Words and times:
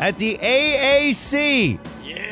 at 0.00 0.18
the 0.18 0.36
AAC, 0.36 1.78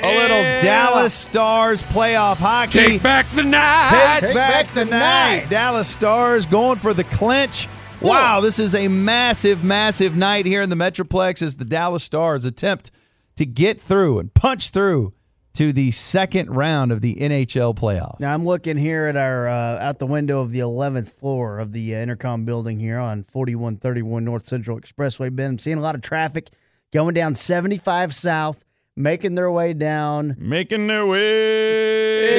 a 0.03 0.17
little 0.17 0.43
Dallas 0.63 1.15
Stars 1.15 1.83
playoff 1.83 2.37
hockey. 2.37 2.79
Take 2.79 3.03
back 3.03 3.29
the 3.31 3.43
night. 3.43 4.21
Take, 4.21 4.35
back, 4.35 4.67
the, 4.69 4.85
night. 4.85 5.47
Dallas 5.49 5.89
Stars 5.89 6.47
going 6.47 6.79
for 6.79 6.93
the 6.93 7.05
clinch. 7.05 7.69
Wow, 8.01 8.41
this 8.41 8.59
is 8.59 8.75
a 8.75 8.89
massive, 8.89 9.65
massive 9.65 10.15
night 10.15 10.45
here 10.45 10.61
in 10.61 10.69
the 10.69 10.77
Metroplex 10.77 11.41
as 11.41 11.57
the 11.57 11.65
Dallas 11.65 12.05
Stars 12.05 12.45
attempt 12.45 12.91
to 13.37 13.47
get 13.47 13.81
through 13.81 14.19
and 14.19 14.33
punch 14.35 14.71
through 14.71 15.15
to 15.55 15.73
the 15.73 15.91
second 15.93 16.51
round 16.51 16.93
of 16.93 17.01
the 17.01 17.15
NHL 17.15 17.75
playoffs. 17.75 18.21
Now 18.21 18.35
I'm 18.35 18.45
looking 18.45 18.77
here 18.77 19.07
at 19.07 19.17
our 19.17 19.49
uh, 19.49 19.79
out 19.79 20.01
the 20.01 20.07
window 20.07 20.41
of 20.41 20.51
the 20.51 20.59
11th 20.59 21.09
floor 21.09 21.61
of 21.61 21.73
the 21.73 21.95
uh, 21.95 21.99
Entercom 21.99 22.45
building 22.45 22.79
here 22.79 22.99
on 22.99 23.23
4131 23.23 24.25
North 24.25 24.45
Central 24.45 24.79
Expressway. 24.79 25.35
Ben, 25.35 25.53
I'm 25.53 25.59
seeing 25.59 25.79
a 25.79 25.81
lot 25.81 25.95
of 25.95 26.03
traffic 26.03 26.51
going 26.95 27.13
down 27.15 27.35
75 27.35 28.15
South, 28.15 28.65
making 28.97 29.35
their 29.35 29.51
way 29.51 29.73
down. 29.75 30.37
Making 30.39 30.87
their 30.87 31.05
way. 31.05 32.35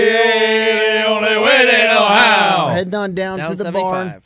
The 1.02 1.08
only 1.08 1.38
way 1.46 1.66
they 1.66 1.88
know 1.88 2.06
how. 2.06 2.70
Heading 2.70 2.96
on 2.96 3.14
down, 3.14 3.38
Down 3.40 3.48
to 3.52 3.56
the 3.56 3.64
75. 3.66 3.92
barn 3.92 4.22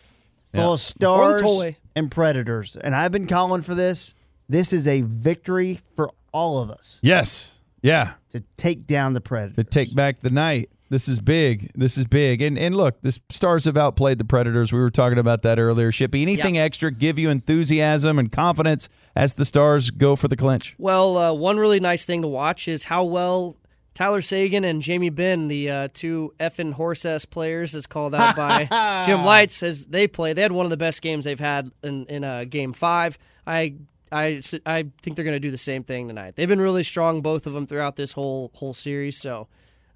full 0.53 0.62
Yeah. 0.62 0.70
of 0.73 0.80
stars 0.80 1.76
and 1.95 2.12
predators. 2.12 2.78
And 2.80 2.95
I've 2.95 3.12
been 3.12 3.28
calling 3.28 3.62
for 3.64 3.76
this. 3.76 4.14
This 4.48 4.72
is 4.72 4.88
a 4.88 5.02
victory 5.02 5.80
for 5.95 6.09
all 6.31 6.59
of 6.62 6.70
us 6.72 7.00
Yes. 7.03 7.59
Yeah. 7.81 8.13
to 8.30 8.41
take 8.58 8.85
down 8.88 9.13
the 9.13 9.22
predators. 9.22 9.55
to 9.55 9.63
take 9.63 9.95
back 9.95 10.19
the 10.19 10.30
night. 10.30 10.69
This 10.91 11.08
is 11.08 11.22
big. 11.22 11.72
This 11.75 11.99
is 11.99 12.08
big. 12.08 12.41
And 12.41 12.58
and 12.58 12.75
look, 12.75 12.99
the 13.03 13.11
Stars 13.30 13.66
have 13.66 13.77
outplayed 13.77 14.17
the 14.17 14.25
Predators. 14.25 14.73
We 14.73 14.80
were 14.80 14.89
talking 14.89 15.19
about 15.19 15.44
that 15.44 15.59
earlier. 15.59 15.91
Shippy, 15.91 16.23
anything 16.23 16.57
extra 16.57 16.91
give 16.91 17.19
you 17.19 17.30
enthusiasm 17.30 18.17
and 18.17 18.31
confidence 18.31 18.89
as 19.16 19.35
the 19.35 19.45
Stars 19.45 19.91
go 19.91 20.16
for 20.16 20.27
the 20.27 20.35
clinch? 20.35 20.75
Well, 20.80 21.16
uh, 21.17 21.31
one 21.33 21.57
really 21.57 21.80
nice 21.80 22.05
thing 22.05 22.23
to 22.23 22.27
watch 22.27 22.67
is 22.67 22.85
how 22.85 23.03
well 23.03 23.55
Tyler 23.94 24.23
Seguin 24.23 24.63
and 24.63 24.81
Jamie 24.81 25.11
Benn, 25.11 25.47
the 25.47 25.69
uh, 25.69 25.88
two 25.94 26.33
effing 26.39 26.73
horse 26.73 27.05
ass 27.05 27.23
players, 27.23 27.75
as 27.75 27.85
called 27.85 28.16
out 28.16 28.35
by 28.35 29.03
Jim 29.05 29.23
Lites, 29.23 29.61
as 29.61 29.85
they 29.85 30.07
play. 30.07 30.33
They 30.33 30.41
had 30.41 30.52
one 30.52 30.66
of 30.66 30.72
the 30.72 30.77
best 30.77 31.03
games 31.03 31.25
they've 31.25 31.39
had 31.39 31.69
in 31.83 32.07
in 32.07 32.23
uh, 32.23 32.45
Game 32.45 32.73
Five. 32.73 33.19
I. 33.45 33.75
I, 34.12 34.42
I 34.66 34.86
think 35.02 35.16
they're 35.16 35.26
going 35.26 35.36
to 35.36 35.40
do 35.40 35.52
the 35.52 35.58
same 35.58 35.84
thing 35.84 36.08
tonight. 36.08 36.36
They've 36.36 36.48
been 36.48 36.62
really 36.62 36.84
strong, 36.84 37.22
both 37.22 37.48
of 37.48 37.54
them, 37.54 37.68
throughout 37.68 37.96
this 37.96 38.12
whole 38.12 38.52
whole 38.54 38.74
series. 38.74 39.18
So 39.18 39.48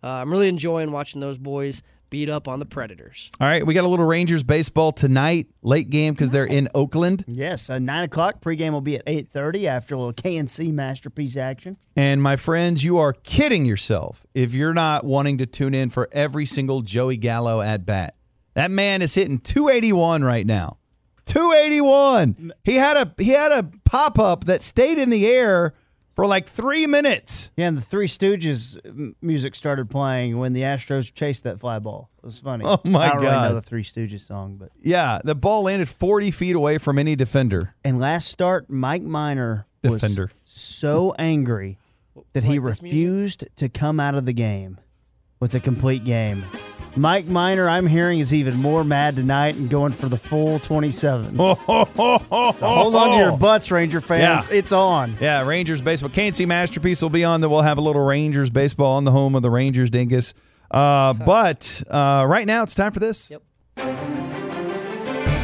uh, 0.03 0.07
I'm 0.07 0.31
really 0.31 0.47
enjoying 0.47 0.91
watching 0.91 1.21
those 1.21 1.37
boys 1.37 1.81
beat 2.13 2.29
up 2.29 2.47
on 2.47 2.59
the 2.59 2.65
Predators. 2.65 3.31
All 3.41 3.47
right, 3.47 3.65
we 3.65 3.73
got 3.73 3.85
a 3.85 3.87
little 3.87 4.05
Rangers 4.05 4.43
baseball 4.43 4.91
tonight, 4.91 5.47
late 5.63 5.89
game 5.89 6.13
because 6.13 6.29
they're 6.29 6.45
in 6.45 6.67
Oakland. 6.75 7.23
Yes, 7.25 7.71
uh, 7.71 7.79
nine 7.79 8.03
o'clock 8.03 8.39
pregame 8.39 8.71
will 8.71 8.81
be 8.81 8.95
at 8.97 9.01
eight 9.07 9.29
thirty 9.29 9.67
after 9.67 9.95
a 9.95 9.97
little 9.97 10.13
KNC 10.13 10.71
masterpiece 10.71 11.35
action. 11.37 11.75
And 11.95 12.21
my 12.21 12.35
friends, 12.35 12.83
you 12.83 12.99
are 12.99 13.13
kidding 13.13 13.65
yourself 13.65 14.27
if 14.35 14.53
you're 14.53 14.75
not 14.75 15.05
wanting 15.05 15.39
to 15.39 15.47
tune 15.47 15.73
in 15.73 15.89
for 15.89 16.07
every 16.11 16.45
single 16.45 16.81
Joey 16.81 17.17
Gallo 17.17 17.61
at 17.61 17.83
bat. 17.83 18.15
That 18.53 18.69
man 18.69 19.01
is 19.01 19.15
hitting 19.15 19.39
281 19.39 20.23
right 20.23 20.45
now. 20.45 20.77
281. 21.25 22.53
He 22.63 22.75
had 22.75 22.97
a 22.97 23.13
he 23.21 23.29
had 23.31 23.51
a 23.51 23.69
pop 23.85 24.19
up 24.19 24.45
that 24.45 24.63
stayed 24.63 24.97
in 24.97 25.09
the 25.09 25.25
air 25.27 25.73
for 26.15 26.25
like 26.27 26.47
three 26.47 26.85
minutes. 26.85 27.51
Yeah, 27.57 27.67
and 27.67 27.77
the 27.77 27.81
Three 27.81 28.07
Stooges 28.07 28.77
music 29.21 29.55
started 29.55 29.89
playing 29.89 30.37
when 30.37 30.53
the 30.53 30.61
Astros 30.61 31.11
chased 31.13 31.43
that 31.45 31.59
fly 31.59 31.79
ball. 31.79 32.09
It 32.19 32.25
was 32.25 32.39
funny. 32.39 32.63
Oh, 32.67 32.79
my 32.83 33.05
I 33.05 33.07
don't 33.09 33.17
really 33.17 33.29
God. 33.31 33.49
know 33.49 33.55
the 33.55 33.61
Three 33.61 33.83
Stooges 33.83 34.21
song, 34.21 34.57
but 34.57 34.69
Yeah, 34.81 35.19
the 35.23 35.35
ball 35.35 35.63
landed 35.63 35.89
40 35.89 36.31
feet 36.31 36.55
away 36.55 36.77
from 36.77 36.99
any 36.99 37.15
defender. 37.15 37.71
and 37.83 37.99
last 37.99 38.27
start, 38.29 38.69
Mike 38.69 39.01
Minor 39.01 39.65
was 39.83 40.01
Defender. 40.01 40.31
so 40.43 41.13
angry 41.17 41.77
that 42.33 42.43
he 42.43 42.59
Like 42.59 42.69
this 42.69 42.81
music? 42.83 42.93
refused 42.93 43.43
to 43.57 43.69
come 43.69 43.99
out 43.99 44.13
of 44.15 44.25
the 44.25 44.33
game 44.33 44.79
with 45.39 45.55
a 45.55 45.59
complete 45.59 46.05
game. 46.05 46.45
Mike 46.95 47.25
Minor, 47.25 47.67
I'm 47.67 47.87
hearing, 47.87 48.19
is 48.19 48.33
even 48.33 48.55
more 48.57 48.83
mad 48.83 49.15
tonight 49.15 49.55
and 49.55 49.69
going 49.69 49.93
for 49.93 50.07
the 50.07 50.17
full 50.17 50.59
27. 50.59 51.37
So 52.53 52.65
hold 52.67 52.95
on 52.95 53.11
to 53.11 53.17
your 53.17 53.37
butts, 53.37 53.71
Ranger 53.71 54.01
fans. 54.01 54.49
Yeah. 54.49 54.55
It's 54.57 54.71
on. 54.71 55.17
Yeah, 55.19 55.45
Rangers 55.45 55.81
baseball. 55.81 56.09
KNC 56.09 56.47
Masterpiece 56.47 57.01
will 57.01 57.09
be 57.09 57.23
on. 57.23 57.41
That 57.41 57.49
we'll 57.49 57.61
have 57.61 57.77
a 57.77 57.81
little 57.81 58.03
Rangers 58.03 58.49
baseball 58.49 58.97
on 58.97 59.03
the 59.03 59.11
home 59.11 59.35
of 59.35 59.41
the 59.41 59.49
Rangers 59.49 59.89
Dingus. 59.89 60.33
Uh, 60.69 61.13
but 61.25 61.83
uh, 61.89 62.25
right 62.27 62.45
now, 62.45 62.63
it's 62.63 62.75
time 62.75 62.91
for 62.91 62.99
this. 62.99 63.31
Yep. 63.31 63.41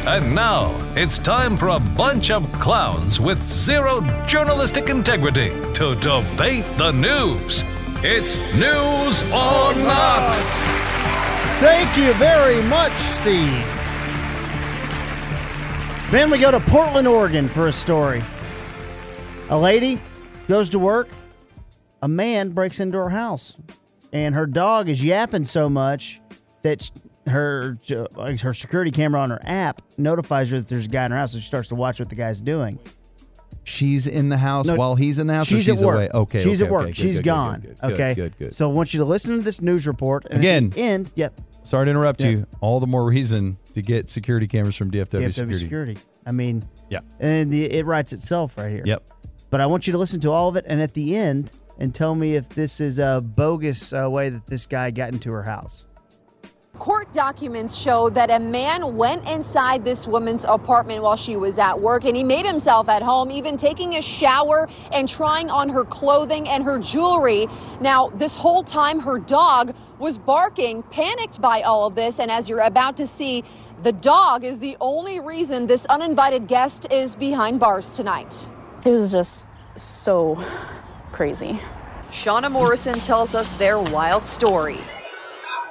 And 0.06 0.34
now 0.34 0.76
it's 0.94 1.18
time 1.18 1.56
for 1.56 1.68
a 1.68 1.80
bunch 1.80 2.30
of 2.30 2.50
clowns 2.52 3.20
with 3.20 3.42
zero 3.42 4.00
journalistic 4.26 4.88
integrity 4.88 5.50
to 5.74 5.94
debate 5.96 6.64
the 6.78 6.92
news. 6.92 7.64
It's 8.02 8.38
News 8.54 9.22
or 9.24 9.74
Not. 9.74 10.36
Thank 11.60 11.96
you 11.98 12.12
very 12.14 12.62
much, 12.62 12.92
Steve. 12.92 13.66
Then 16.10 16.30
we 16.30 16.38
go 16.38 16.50
to 16.50 16.58
Portland, 16.60 17.06
Oregon 17.06 17.48
for 17.48 17.68
a 17.68 17.72
story. 17.72 18.22
A 19.50 19.58
lady 19.58 20.00
goes 20.48 20.70
to 20.70 20.78
work. 20.78 21.08
A 22.02 22.08
man 22.08 22.50
breaks 22.50 22.80
into 22.80 22.96
her 22.96 23.10
house, 23.10 23.58
and 24.12 24.34
her 24.34 24.46
dog 24.46 24.88
is 24.88 25.04
yapping 25.04 25.44
so 25.44 25.68
much 25.68 26.22
that 26.62 26.90
her 27.26 27.78
uh, 28.16 28.36
her 28.38 28.54
security 28.54 28.90
camera 28.90 29.20
on 29.20 29.28
her 29.28 29.40
app 29.42 29.82
notifies 29.98 30.50
her 30.50 30.58
that 30.60 30.68
there's 30.68 30.86
a 30.86 30.88
guy 30.88 31.04
in 31.04 31.10
her 31.10 31.18
house, 31.18 31.34
and 31.34 31.42
she 31.42 31.46
starts 31.48 31.68
to 31.68 31.74
watch 31.74 31.98
what 32.00 32.08
the 32.08 32.14
guy's 32.16 32.40
doing. 32.40 32.78
She's 33.64 34.06
in 34.06 34.30
the 34.30 34.38
house 34.38 34.68
No, 34.68 34.76
while 34.76 34.94
he's 34.94 35.18
in 35.18 35.26
the 35.26 35.34
house. 35.34 35.46
She's, 35.46 35.64
she's 35.66 35.82
at 35.82 35.86
work. 35.86 35.96
away. 35.96 36.08
Okay, 36.14 36.40
she's 36.40 36.62
okay, 36.62 36.66
at 36.68 36.72
work. 36.72 36.82
okay, 36.84 36.90
good, 36.92 36.96
she's 36.96 37.18
good, 37.18 37.24
gone. 37.26 37.60
good, 37.60 37.76
okay, 37.92 38.14
good, 38.14 38.38
good. 38.38 38.54
So 38.54 38.70
I 38.70 38.72
want 38.72 38.94
you 38.94 38.98
to 39.00 39.04
listen 39.04 39.36
to 39.36 39.42
this 39.42 39.60
news 39.60 39.86
report. 39.86 40.24
And 40.30 40.38
Again. 40.40 40.72
end, 40.76 41.12
yep, 41.16 41.38
Sorry 41.62 41.86
to 41.86 41.90
interrupt 41.90 42.22
Yeah. 42.22 42.30
you. 42.30 42.46
All 42.60 42.80
the 42.80 42.86
more 42.86 43.04
reason 43.04 43.58
to 43.74 43.82
get 43.82 44.08
security 44.08 44.46
cameras 44.46 44.76
from 44.76 44.90
DFW, 44.90 45.20
DFW 45.28 45.32
Security. 45.32 45.54
security. 45.58 45.98
I 46.26 46.32
mean, 46.32 46.64
Yeah. 46.88 47.00
and 47.20 47.50
the, 47.52 47.64
it 47.72 47.86
writes 47.86 48.12
itself 48.12 48.56
right 48.58 48.70
here. 48.70 48.82
Yep. 48.84 49.02
But 49.50 49.60
I 49.60 49.66
want 49.66 49.86
you 49.86 49.92
to 49.92 49.98
listen 49.98 50.20
to 50.20 50.30
all 50.32 50.48
of 50.48 50.56
it, 50.56 50.64
and 50.68 50.80
at 50.80 50.94
the 50.94 51.16
end, 51.16 51.52
and 51.78 51.94
tell 51.94 52.14
me 52.14 52.36
if 52.36 52.48
this 52.50 52.80
is 52.80 52.98
a 52.98 53.20
bogus 53.20 53.92
uh, 53.92 54.08
way 54.10 54.28
that 54.28 54.46
this 54.46 54.66
guy 54.66 54.90
got 54.90 55.12
into 55.12 55.30
her 55.32 55.42
house. 55.42 55.86
Court 56.80 57.12
documents 57.12 57.76
show 57.76 58.08
that 58.08 58.30
a 58.30 58.40
man 58.40 58.96
went 58.96 59.28
inside 59.28 59.84
this 59.84 60.06
woman's 60.06 60.46
apartment 60.48 61.02
while 61.02 61.14
she 61.14 61.36
was 61.36 61.58
at 61.58 61.78
work 61.78 62.06
and 62.06 62.16
he 62.16 62.24
made 62.24 62.46
himself 62.46 62.88
at 62.88 63.02
home, 63.02 63.30
even 63.30 63.58
taking 63.58 63.96
a 63.96 64.00
shower 64.00 64.66
and 64.90 65.06
trying 65.06 65.50
on 65.50 65.68
her 65.68 65.84
clothing 65.84 66.48
and 66.48 66.64
her 66.64 66.78
jewelry. 66.78 67.46
Now, 67.82 68.08
this 68.08 68.34
whole 68.34 68.62
time, 68.62 68.98
her 69.00 69.18
dog 69.18 69.74
was 69.98 70.16
barking, 70.16 70.82
panicked 70.84 71.38
by 71.42 71.60
all 71.60 71.86
of 71.86 71.96
this. 71.96 72.18
And 72.18 72.30
as 72.30 72.48
you're 72.48 72.60
about 72.60 72.96
to 72.96 73.06
see, 73.06 73.44
the 73.82 73.92
dog 73.92 74.42
is 74.42 74.58
the 74.58 74.78
only 74.80 75.20
reason 75.20 75.66
this 75.66 75.84
uninvited 75.84 76.48
guest 76.48 76.86
is 76.90 77.14
behind 77.14 77.60
bars 77.60 77.94
tonight. 77.94 78.48
It 78.86 78.92
was 78.92 79.10
just 79.10 79.44
so 79.76 80.42
crazy. 81.12 81.60
Shauna 82.10 82.50
Morrison 82.50 82.98
tells 83.00 83.34
us 83.34 83.50
their 83.52 83.78
wild 83.78 84.24
story. 84.24 84.78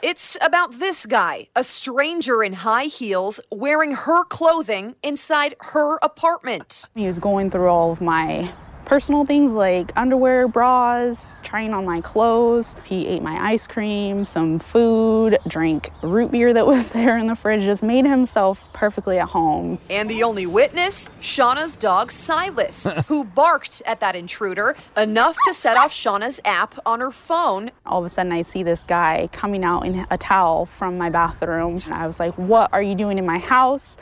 It's 0.02 0.38
about 0.40 0.80
this 0.80 1.06
guy, 1.06 1.50
a 1.58 1.64
stranger 1.64 2.42
in 2.42 2.54
high 2.54 2.86
heels, 2.86 3.42
wearing 3.52 3.92
her 3.92 4.24
clothing 4.24 4.96
inside 5.04 5.56
her 5.60 5.98
apartment. 6.02 6.88
He 6.96 7.06
was 7.06 7.20
going 7.20 7.52
through 7.52 7.68
all 7.68 7.92
of 7.92 8.00
my 8.00 8.54
personal 8.90 9.24
things 9.24 9.52
like 9.52 9.92
underwear, 9.96 10.48
bras, 10.48 11.40
trying 11.44 11.76
on 11.76 11.86
my 11.86 12.02
clothes. 12.02 12.74
He 12.86 13.06
ate 13.06 13.22
my 13.22 13.52
ice 13.52 13.68
cream, 13.68 14.26
some 14.26 14.58
food, 14.58 15.38
drank 15.48 15.92
root 16.02 16.32
beer 16.32 16.52
that 16.54 16.66
was 16.74 16.88
there 16.90 17.16
in 17.20 17.28
the 17.28 17.36
fridge, 17.36 17.62
just 17.62 17.84
made 17.84 18.04
himself 18.04 18.68
perfectly 18.74 19.20
at 19.20 19.30
home. 19.30 19.78
And 19.92 20.10
the 20.10 20.24
only 20.24 20.48
witness, 20.48 21.08
Shauna's 21.22 21.76
dog 21.76 22.12
Silas, 22.12 22.88
who 23.08 23.24
barked 23.24 23.84
at 23.86 24.00
that 24.00 24.16
intruder 24.16 24.76
enough 24.98 25.38
to 25.46 25.54
set 25.54 25.78
off 25.78 25.92
Shauna's 25.92 26.42
app 26.44 26.74
on 26.84 27.00
her 27.00 27.12
phone. 27.12 27.70
All 27.86 28.00
of 28.00 28.06
a 28.06 28.10
sudden, 28.10 28.32
I 28.32 28.42
see 28.42 28.64
this 28.64 28.84
guy 28.88 29.30
coming 29.32 29.64
out 29.64 29.86
in 29.86 30.08
a 30.10 30.18
towel 30.18 30.66
from 30.66 30.98
my 30.98 31.12
bathroom. 31.12 31.78
And 31.86 31.94
I 31.94 32.08
was 32.08 32.20
like, 32.20 32.34
What 32.40 32.74
are 32.74 32.82
you 32.82 32.96
doing 32.96 33.20
in 33.20 33.26
my 33.28 33.38
house? 33.38 33.98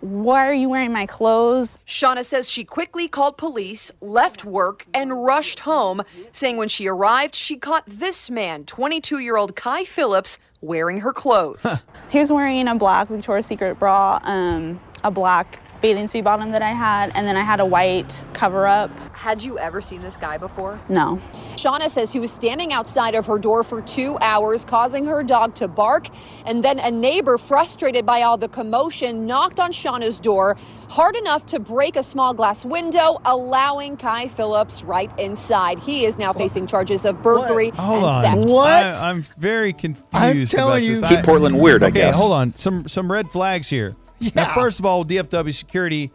Why 0.00 0.48
are 0.48 0.54
you 0.54 0.70
wearing 0.70 0.92
my 0.92 1.04
clothes? 1.04 1.76
Shauna 1.86 2.24
says 2.24 2.48
she 2.48 2.64
quickly 2.64 3.06
called 3.06 3.36
police, 3.36 3.92
left 4.00 4.46
work, 4.46 4.86
and 4.94 5.24
rushed 5.24 5.60
home, 5.60 6.02
saying 6.32 6.56
when 6.56 6.68
she 6.68 6.86
arrived, 6.86 7.34
she 7.34 7.56
caught 7.56 7.84
this 7.86 8.30
man, 8.30 8.64
22 8.64 9.18
year 9.18 9.36
old 9.36 9.54
Kai 9.54 9.84
Phillips, 9.84 10.38
wearing 10.62 11.00
her 11.00 11.12
clothes. 11.12 11.84
He 12.10 12.18
was 12.18 12.32
wearing 12.32 12.66
a 12.66 12.74
black 12.74 13.06
Victoria's 13.06 13.46
Secret 13.46 13.78
bra, 13.78 14.18
um, 14.24 14.80
a 15.04 15.12
black 15.12 15.60
bathing 15.80 16.08
suit 16.08 16.24
bottom 16.24 16.50
that 16.52 16.62
I 16.62 16.70
had, 16.72 17.10
and 17.14 17.26
then 17.26 17.36
I 17.36 17.42
had 17.42 17.60
a 17.60 17.66
white 17.66 18.24
cover 18.32 18.66
up. 18.66 18.90
Had 19.14 19.42
you 19.42 19.58
ever 19.58 19.80
seen 19.82 20.00
this 20.00 20.16
guy 20.16 20.38
before? 20.38 20.80
No. 20.88 21.20
Shauna 21.54 21.90
says 21.90 22.10
he 22.12 22.18
was 22.18 22.30
standing 22.32 22.72
outside 22.72 23.14
of 23.14 23.26
her 23.26 23.38
door 23.38 23.62
for 23.64 23.82
two 23.82 24.16
hours, 24.22 24.64
causing 24.64 25.04
her 25.04 25.22
dog 25.22 25.54
to 25.56 25.68
bark. 25.68 26.08
And 26.46 26.64
then 26.64 26.78
a 26.78 26.90
neighbor, 26.90 27.36
frustrated 27.36 28.06
by 28.06 28.22
all 28.22 28.38
the 28.38 28.48
commotion, 28.48 29.26
knocked 29.26 29.60
on 29.60 29.72
Shauna's 29.72 30.20
door 30.20 30.56
hard 30.88 31.16
enough 31.16 31.44
to 31.46 31.60
break 31.60 31.96
a 31.96 32.02
small 32.02 32.32
glass 32.34 32.64
window, 32.64 33.20
allowing 33.26 33.96
Kai 33.98 34.26
Phillips 34.28 34.82
right 34.82 35.10
inside. 35.18 35.78
He 35.80 36.06
is 36.06 36.16
now 36.16 36.32
facing 36.32 36.66
charges 36.66 37.04
of 37.04 37.22
burglary 37.22 37.70
Hold 37.76 38.04
and 38.04 38.50
on. 38.50 38.52
theft. 38.52 39.04
I, 39.04 39.10
am 39.10 39.22
very 39.38 39.72
confused. 39.74 40.08
I'm 40.14 40.46
telling 40.46 40.72
about 40.78 40.82
you- 40.82 40.96
this. 40.98 41.08
Keep 41.08 41.18
I- 41.18 41.22
Portland 41.22 41.60
weird, 41.60 41.82
I 41.82 41.88
okay, 41.88 42.00
guess. 42.00 42.16
hold 42.16 42.32
on. 42.32 42.54
Some 42.56 42.88
some 42.88 43.10
red 43.12 43.28
flags 43.30 43.68
here. 43.68 43.96
Now, 44.34 44.54
first 44.54 44.78
of 44.80 44.86
all, 44.86 45.04
DFW 45.04 45.54
security, 45.54 46.10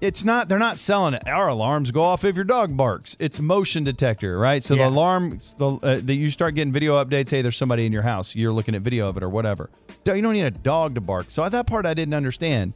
it's 0.00 0.24
not. 0.24 0.48
They're 0.48 0.58
not 0.58 0.78
selling 0.78 1.14
it. 1.14 1.26
Our 1.28 1.48
alarms 1.48 1.90
go 1.90 2.02
off 2.02 2.24
if 2.24 2.36
your 2.36 2.44
dog 2.44 2.76
barks. 2.76 3.16
It's 3.18 3.40
motion 3.40 3.84
detector, 3.84 4.38
right? 4.38 4.62
So 4.62 4.74
Yeah. 4.74 4.84
the 4.84 4.88
alarm, 4.90 5.38
the 5.58 5.78
uh, 5.82 6.00
that 6.02 6.14
you 6.14 6.30
start 6.30 6.54
getting 6.54 6.72
video 6.72 7.02
updates. 7.02 7.30
Hey, 7.30 7.42
there's 7.42 7.56
somebody 7.56 7.86
in 7.86 7.92
your 7.92 8.02
house. 8.02 8.34
You're 8.34 8.52
looking 8.52 8.74
at 8.74 8.82
video 8.82 9.08
of 9.08 9.16
it 9.16 9.22
or 9.22 9.28
whatever. 9.28 9.70
You 10.06 10.20
don't 10.20 10.32
need 10.34 10.42
a 10.44 10.50
dog 10.50 10.94
to 10.96 11.00
bark. 11.00 11.26
So 11.30 11.48
that 11.48 11.66
part 11.66 11.86
I 11.86 11.94
didn't 11.94 12.14
understand. 12.14 12.74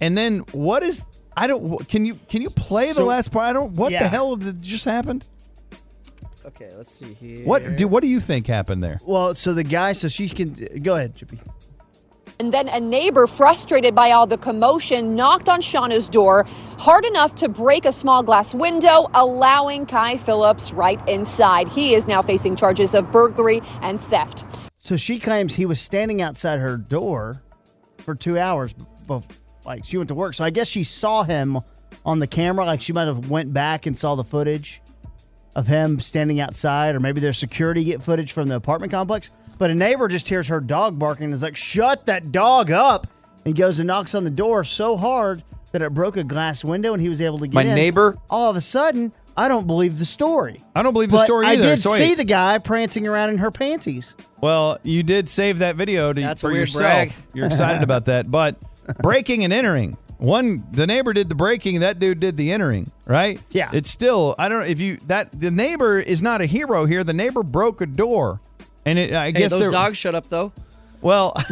And 0.00 0.16
then 0.16 0.40
what 0.52 0.82
is? 0.82 1.04
I 1.36 1.46
don't. 1.46 1.88
Can 1.88 2.04
you 2.06 2.18
can 2.28 2.42
you 2.42 2.50
play 2.50 2.88
the 2.88 2.94
So- 2.94 3.06
last 3.06 3.32
part? 3.32 3.44
I 3.46 3.52
don't. 3.52 3.72
What 3.74 3.90
Yeah. 3.92 4.02
the 4.04 4.08
hell 4.08 4.36
did 4.36 4.60
just 4.62 4.84
happened? 4.84 5.26
Okay, 6.46 6.70
let's 6.76 6.92
see 6.92 7.14
here. 7.14 7.44
What 7.44 7.76
do 7.76 7.86
What 7.88 8.02
do 8.02 8.08
you 8.08 8.18
think 8.20 8.46
happened 8.46 8.82
there? 8.82 9.00
Well, 9.04 9.34
so 9.34 9.54
the 9.54 9.62
guy, 9.64 9.92
so 9.92 10.08
she 10.08 10.28
can 10.28 10.54
go 10.82 10.96
ahead, 10.96 11.14
Chippy. 11.16 11.38
And 12.38 12.54
then 12.54 12.68
a 12.68 12.80
neighbor, 12.80 13.26
frustrated 13.26 13.94
by 13.94 14.12
all 14.12 14.26
the 14.26 14.38
commotion, 14.38 15.14
knocked 15.14 15.48
on 15.48 15.60
Shauna's 15.60 16.08
door 16.08 16.46
hard 16.78 17.04
enough 17.04 17.34
to 17.36 17.48
break 17.48 17.84
a 17.84 17.92
small 17.92 18.22
glass 18.22 18.54
window, 18.54 19.08
allowing 19.14 19.86
Kai 19.86 20.16
Phillips 20.16 20.72
right 20.72 21.06
inside. 21.08 21.68
He 21.68 21.94
is 21.94 22.06
now 22.06 22.22
facing 22.22 22.56
charges 22.56 22.94
of 22.94 23.10
burglary 23.12 23.60
and 23.82 24.00
theft. 24.00 24.44
So 24.78 24.96
she 24.96 25.18
claims 25.18 25.54
he 25.54 25.66
was 25.66 25.80
standing 25.80 26.22
outside 26.22 26.58
her 26.60 26.76
door 26.76 27.42
for 27.98 28.14
two 28.14 28.38
hours. 28.38 28.74
Like 29.64 29.84
she 29.84 29.98
went 29.98 30.08
to 30.08 30.14
work. 30.14 30.34
So 30.34 30.44
I 30.44 30.50
guess 30.50 30.68
she 30.68 30.84
saw 30.84 31.22
him 31.22 31.58
on 32.06 32.18
the 32.18 32.26
camera. 32.26 32.64
Like 32.64 32.80
she 32.80 32.92
might 32.92 33.06
have 33.06 33.28
went 33.28 33.52
back 33.52 33.86
and 33.86 33.96
saw 33.96 34.14
the 34.14 34.24
footage 34.24 34.80
of 35.56 35.66
him 35.66 35.98
standing 36.00 36.40
outside, 36.40 36.94
or 36.94 37.00
maybe 37.00 37.20
there's 37.20 37.38
security 37.38 37.84
get 37.84 38.02
footage 38.02 38.32
from 38.32 38.48
the 38.48 38.56
apartment 38.56 38.92
complex. 38.92 39.30
But 39.58 39.70
a 39.70 39.74
neighbor 39.74 40.08
just 40.08 40.28
hears 40.28 40.48
her 40.48 40.60
dog 40.60 40.98
barking 40.98 41.24
and 41.24 41.32
is 41.34 41.42
like, 41.42 41.56
"Shut 41.56 42.06
that 42.06 42.32
dog 42.32 42.70
up!" 42.70 43.06
And 43.44 43.54
goes 43.56 43.78
and 43.80 43.86
knocks 43.86 44.14
on 44.14 44.24
the 44.24 44.30
door 44.30 44.64
so 44.64 44.96
hard 44.96 45.42
that 45.72 45.82
it 45.82 45.92
broke 45.94 46.16
a 46.16 46.24
glass 46.24 46.64
window, 46.64 46.92
and 46.92 47.00
he 47.02 47.08
was 47.08 47.20
able 47.22 47.38
to 47.38 47.46
get 47.46 47.54
My 47.54 47.62
in. 47.62 47.74
neighbor- 47.74 48.16
All 48.28 48.50
of 48.50 48.56
a 48.56 48.60
sudden, 48.60 49.12
I 49.36 49.48
don't 49.48 49.66
believe 49.66 49.98
the 49.98 50.04
story. 50.04 50.60
I 50.74 50.82
don't 50.82 50.92
believe 50.92 51.10
the 51.10 51.16
But 51.16 51.24
story 51.26 51.46
either. 51.46 51.62
I 51.62 51.66
did 51.70 51.78
So 51.78 51.92
wait. 51.92 51.98
see 51.98 52.14
the 52.14 52.24
guy 52.24 52.58
prancing 52.58 53.06
around 53.06 53.30
in 53.30 53.38
her 53.38 53.50
panties. 53.50 54.14
Well, 54.40 54.78
you 54.82 55.02
did 55.02 55.28
save 55.28 55.60
that 55.60 55.76
video 55.76 56.12
to, 56.12 56.20
That's 56.20 56.40
for 56.42 56.48
weird 56.48 56.60
yourself. 56.62 56.82
brag. 56.82 57.12
You're 57.32 57.46
excited 57.46 57.82
about 57.82 58.06
that. 58.06 58.30
But 58.30 58.56
breaking 59.02 59.44
and 59.44 59.52
entering. 59.52 59.96
One 60.20 60.64
the 60.70 60.86
neighbor 60.86 61.12
did 61.12 61.28
the 61.28 61.34
breaking, 61.34 61.80
that 61.80 61.98
dude 61.98 62.20
did 62.20 62.36
the 62.36 62.52
entering, 62.52 62.90
right? 63.06 63.40
Yeah. 63.50 63.70
It's 63.72 63.90
still 63.90 64.34
I 64.38 64.48
don't 64.48 64.60
know 64.60 64.66
if 64.66 64.80
you 64.80 64.98
that 65.06 65.28
the 65.38 65.50
neighbor 65.50 65.98
is 65.98 66.22
not 66.22 66.40
a 66.40 66.46
hero 66.46 66.84
here. 66.84 67.02
The 67.02 67.14
neighbor 67.14 67.42
broke 67.42 67.80
a 67.80 67.86
door. 67.86 68.40
And 68.84 68.98
it, 68.98 69.12
I 69.12 69.26
Hey, 69.26 69.32
guess 69.32 69.50
those 69.50 69.72
dogs 69.72 69.96
shut 69.96 70.14
up 70.14 70.28
though. 70.28 70.52
Well, 71.02 71.32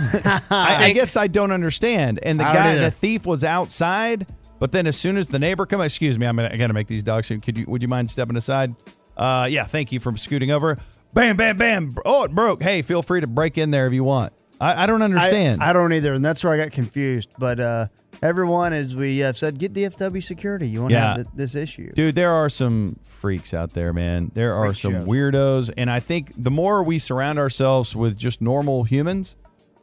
I, 0.50 0.76
I 0.86 0.92
guess 0.92 1.16
I 1.16 1.26
don't 1.26 1.52
understand. 1.52 2.20
And 2.22 2.38
the 2.38 2.44
guy, 2.44 2.72
either. 2.72 2.82
the 2.82 2.90
thief, 2.90 3.24
was 3.24 3.44
outside. 3.44 4.26
But 4.58 4.72
then, 4.72 4.86
as 4.86 4.96
soon 4.96 5.16
as 5.16 5.28
the 5.28 5.38
neighbor 5.38 5.64
come, 5.64 5.80
excuse 5.80 6.18
me, 6.18 6.26
I'm 6.26 6.36
gonna, 6.36 6.50
I 6.52 6.56
gotta 6.56 6.74
make 6.74 6.86
these 6.86 7.02
dogs. 7.02 7.28
Could 7.28 7.56
you? 7.56 7.64
Would 7.68 7.80
you 7.80 7.88
mind 7.88 8.10
stepping 8.10 8.36
aside? 8.36 8.74
Uh, 9.16 9.46
yeah, 9.50 9.64
thank 9.64 9.92
you 9.92 10.00
for 10.00 10.14
scooting 10.16 10.50
over. 10.50 10.76
Bam, 11.14 11.36
bam, 11.36 11.56
bam. 11.56 11.94
Oh, 12.04 12.24
it 12.24 12.32
broke. 12.34 12.62
Hey, 12.62 12.82
feel 12.82 13.02
free 13.02 13.20
to 13.22 13.26
break 13.26 13.56
in 13.56 13.70
there 13.70 13.86
if 13.86 13.92
you 13.94 14.04
want. 14.04 14.32
I, 14.60 14.84
I 14.84 14.86
don't 14.86 15.02
understand. 15.02 15.62
I, 15.62 15.70
I 15.70 15.72
don't 15.72 15.92
either, 15.92 16.12
and 16.14 16.24
that's 16.24 16.42
where 16.44 16.52
I 16.52 16.56
got 16.56 16.72
confused. 16.72 17.30
But 17.38 17.60
uh, 17.60 17.86
everyone, 18.22 18.72
as 18.72 18.96
we 18.96 19.18
have 19.18 19.36
said, 19.36 19.58
get 19.58 19.72
DFW 19.72 20.22
security. 20.22 20.68
You 20.68 20.80
won't 20.80 20.92
Yeah. 20.92 21.08
have 21.08 21.16
th- 21.16 21.26
this 21.34 21.54
issue. 21.54 21.92
Dude, 21.92 22.14
there 22.14 22.32
are 22.32 22.48
some 22.48 22.96
freaks 23.02 23.54
out 23.54 23.72
there, 23.74 23.92
man. 23.92 24.30
There 24.34 24.54
are 24.54 24.66
Freak 24.68 24.76
some 24.76 24.92
shows. 24.94 25.06
weirdos. 25.06 25.70
And 25.76 25.90
I 25.90 26.00
think 26.00 26.32
the 26.36 26.50
more 26.50 26.82
we 26.82 26.98
surround 26.98 27.38
ourselves 27.38 27.94
with 27.94 28.16
just 28.16 28.40
normal 28.40 28.84
humans, 28.84 29.36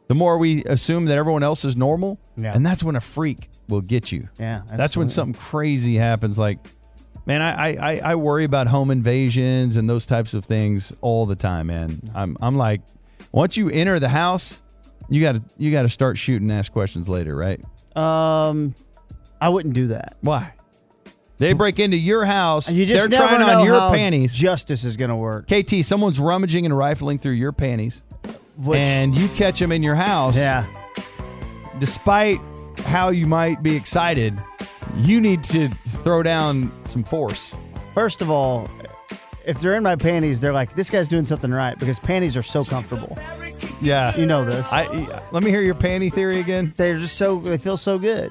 the 0.08 0.14
more 0.14 0.38
we 0.38 0.62
assume 0.64 1.06
that 1.06 1.16
everyone 1.16 1.42
else 1.42 1.64
is 1.64 1.76
normal. 1.76 2.18
Yeah. 2.36 2.52
And 2.54 2.64
that's 2.64 2.84
when 2.84 2.96
a 2.96 3.00
freak 3.00 3.48
will 3.68 3.80
get 3.80 4.12
you. 4.12 4.28
Yeah, 4.38 4.62
That's 4.70 4.96
when 4.96 5.08
something 5.08 5.34
crazy 5.34 5.96
happens. 5.96 6.38
Like, 6.38 6.58
man, 7.26 7.42
I, 7.42 7.50
I, 7.50 7.92
I- 7.94 8.00
I 8.12 8.14
worry 8.14 8.44
about 8.44 8.68
home 8.68 8.90
invasions 8.92 9.76
and 9.76 9.88
those 9.90 10.06
types 10.06 10.34
of 10.34 10.44
things 10.44 10.92
all 11.00 11.26
the 11.26 11.34
time, 11.34 11.66
man. 11.68 11.98
I'm, 12.14 12.36
I'm 12.40 12.56
like, 12.56 12.82
once 13.32 13.56
you 13.56 13.68
enter 13.70 13.98
the 13.98 14.08
house, 14.08 14.62
you 15.08 15.20
got 15.20 15.32
to 15.36 15.42
you 15.56 15.70
got 15.72 15.82
to 15.82 15.88
start 15.88 16.18
shooting 16.18 16.50
ask 16.50 16.72
questions 16.72 17.08
later, 17.08 17.36
right? 17.36 17.60
Um, 17.96 18.74
I 19.40 19.48
wouldn't 19.48 19.74
do 19.74 19.88
that. 19.88 20.16
Why? 20.20 20.52
They 21.38 21.52
break 21.52 21.78
into 21.78 21.98
your 21.98 22.24
house. 22.24 22.72
You 22.72 22.86
just 22.86 23.10
they're 23.10 23.18
trying 23.18 23.42
on 23.42 23.64
your 23.64 23.78
panties. 23.90 24.34
Justice 24.34 24.84
is 24.84 24.96
going 24.96 25.10
to 25.10 25.16
work. 25.16 25.46
KT, 25.48 25.84
someone's 25.84 26.18
rummaging 26.18 26.64
and 26.64 26.76
rifling 26.76 27.18
through 27.18 27.32
your 27.32 27.52
panties, 27.52 28.02
Which, 28.56 28.78
and 28.78 29.14
you 29.14 29.28
catch 29.28 29.58
them 29.58 29.70
in 29.70 29.82
your 29.82 29.96
house. 29.96 30.38
yeah, 30.38 30.64
Despite 31.78 32.38
how 32.86 33.10
you 33.10 33.26
might 33.26 33.62
be 33.62 33.76
excited, 33.76 34.34
you 34.96 35.20
need 35.20 35.44
to 35.44 35.68
throw 35.86 36.22
down 36.22 36.72
some 36.86 37.04
force. 37.04 37.54
first 37.92 38.22
of 38.22 38.30
all, 38.30 38.68
if 39.46 39.60
they're 39.60 39.74
in 39.74 39.82
my 39.82 39.96
panties, 39.96 40.40
they're 40.40 40.52
like, 40.52 40.74
this 40.74 40.90
guy's 40.90 41.08
doing 41.08 41.24
something 41.24 41.50
right 41.50 41.78
because 41.78 41.98
panties 42.00 42.36
are 42.36 42.42
so 42.42 42.64
comfortable. 42.64 43.16
Yeah. 43.80 44.16
You 44.16 44.26
know 44.26 44.44
this. 44.44 44.72
I 44.72 44.86
let 45.32 45.42
me 45.42 45.50
hear 45.50 45.62
your 45.62 45.74
panty 45.74 46.12
theory 46.12 46.40
again. 46.40 46.74
they're 46.76 46.98
just 46.98 47.16
so 47.16 47.38
they 47.40 47.56
feel 47.58 47.76
so 47.76 47.98
good, 47.98 48.30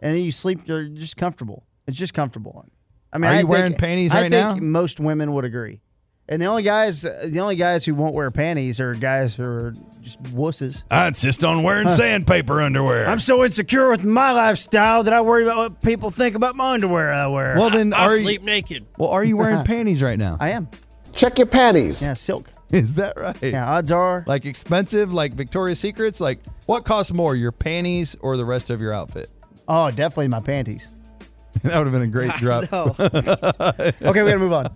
and 0.00 0.14
then 0.14 0.22
you 0.22 0.32
sleep. 0.32 0.64
They're 0.66 0.84
just 0.88 1.16
comfortable. 1.16 1.64
It's 1.86 1.96
just 1.96 2.14
comfortable. 2.14 2.64
I 3.12 3.18
mean, 3.18 3.24
Are 3.24 3.28
I 3.28 3.32
you 3.34 3.38
think- 3.40 3.48
wearing 3.50 3.74
panties 3.74 4.12
I 4.12 4.22
right 4.22 4.30
think 4.32 4.56
now? 4.60 4.66
most 4.66 5.00
women 5.00 5.32
would 5.32 5.44
agree. 5.44 5.80
And 6.28 6.42
the 6.42 6.46
only 6.46 6.64
guys, 6.64 7.02
the 7.02 7.38
only 7.40 7.54
guys 7.54 7.84
who 7.84 7.94
won't 7.94 8.12
wear 8.14 8.30
panties 8.32 8.80
are 8.80 8.94
guys 8.94 9.36
who 9.36 9.44
are 9.44 9.74
just 10.02 10.20
wusses. 10.24 10.84
I 10.90 11.06
insist 11.06 11.44
on 11.44 11.62
wearing 11.62 11.88
sandpaper 11.88 12.60
underwear. 12.60 13.06
I'm 13.08 13.20
so 13.20 13.44
insecure 13.44 13.90
with 13.90 14.04
my 14.04 14.32
lifestyle 14.32 15.04
that 15.04 15.12
I 15.12 15.20
worry 15.20 15.44
about 15.44 15.56
what 15.56 15.82
people 15.82 16.10
think 16.10 16.34
about 16.34 16.56
my 16.56 16.72
underwear 16.72 17.12
I 17.12 17.28
wear. 17.28 17.54
well, 17.56 17.70
then 17.70 17.94
I'll 17.94 18.10
are 18.10 18.18
sleep 18.18 18.40
you? 18.40 18.46
naked. 18.46 18.86
Well, 18.98 19.10
are 19.10 19.24
you 19.24 19.36
wearing 19.36 19.64
panties 19.64 20.02
right 20.02 20.18
now? 20.18 20.36
I 20.40 20.50
am. 20.50 20.68
Check 21.12 21.38
your 21.38 21.46
panties. 21.46 22.02
Yeah, 22.02 22.14
silk. 22.14 22.50
Is 22.72 22.96
that 22.96 23.16
right? 23.16 23.40
Yeah, 23.40 23.70
odds 23.70 23.92
are. 23.92 24.24
Like 24.26 24.44
expensive, 24.44 25.14
like 25.14 25.32
Victoria's 25.34 25.78
Secrets. 25.78 26.20
Like 26.20 26.40
what 26.66 26.84
costs 26.84 27.12
more, 27.12 27.36
your 27.36 27.52
panties 27.52 28.16
or 28.20 28.36
the 28.36 28.44
rest 28.44 28.70
of 28.70 28.80
your 28.80 28.92
outfit? 28.92 29.30
Oh, 29.68 29.92
definitely 29.92 30.28
my 30.28 30.40
panties. 30.40 30.90
that 31.62 31.76
would 31.76 31.86
have 31.86 31.92
been 31.92 32.02
a 32.02 32.06
great 32.06 32.32
drop. 32.36 32.70
No. 32.72 32.94
Okay, 34.06 34.22
we 34.22 34.28
gotta 34.28 34.38
move 34.38 34.52
on. 34.52 34.74